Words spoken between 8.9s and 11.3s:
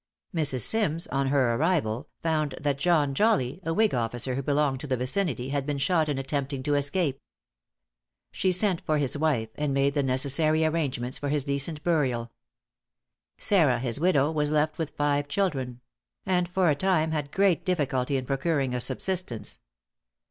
his wife, and made the necessary arrangements for